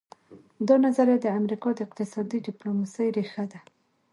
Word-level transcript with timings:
دا 0.67 0.75
نظریه 0.85 1.17
د 1.21 1.27
امریکا 1.39 1.69
د 1.75 1.79
اقتصادي 1.87 2.37
ډیپلوماسي 2.47 3.05
ریښه 3.17 3.43
ده 3.51 3.59